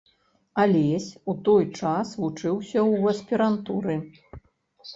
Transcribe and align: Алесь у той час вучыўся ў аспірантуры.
Алесь 0.61 1.09
у 1.33 1.35
той 1.49 1.67
час 1.79 2.15
вучыўся 2.23 2.79
ў 2.85 3.15
аспірантуры. 3.15 3.97